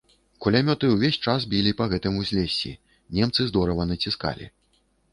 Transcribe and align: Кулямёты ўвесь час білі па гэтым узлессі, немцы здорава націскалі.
Кулямёты 0.45 0.89
ўвесь 0.91 1.19
час 1.25 1.45
білі 1.51 1.75
па 1.83 1.87
гэтым 1.93 2.13
узлессі, 2.23 2.75
немцы 3.21 3.41
здорава 3.55 3.83
націскалі. 3.95 4.55